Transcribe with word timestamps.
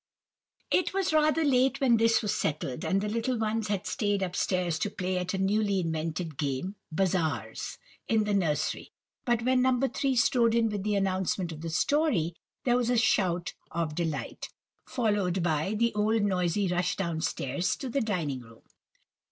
It 0.71 0.95
was 0.95 1.13
rather 1.13 1.43
late 1.43 1.79
when 1.79 1.97
this 1.97 2.23
was 2.23 2.33
settled, 2.33 2.83
and 2.83 3.01
the 3.01 3.07
little 3.07 3.37
ones 3.37 3.67
had 3.67 3.85
stayed 3.85 4.23
up 4.23 4.35
stairs 4.35 4.79
to 4.79 4.89
play 4.89 5.19
at 5.19 5.35
a 5.35 5.37
newly 5.37 5.79
invented 5.81 6.37
game—bazaars—in 6.39 8.23
the 8.23 8.33
nursery; 8.33 8.89
but 9.25 9.43
when 9.43 9.61
No. 9.61 9.79
3 9.79 10.15
strode 10.15 10.55
in 10.55 10.69
with 10.71 10.81
the 10.81 10.95
announcement 10.95 11.51
of 11.51 11.61
the 11.61 11.69
story, 11.69 12.33
there 12.63 12.77
was 12.77 12.89
a 12.89 12.97
shout 12.97 13.53
of 13.69 13.93
delight, 13.93 14.49
followed 14.87 15.43
by 15.43 15.75
the 15.77 15.93
old 15.93 16.23
noisy 16.23 16.67
rush 16.67 16.95
down 16.95 17.21
stairs 17.21 17.75
to 17.75 17.87
the 17.87 18.01
dining 18.01 18.39
room. 18.41 18.63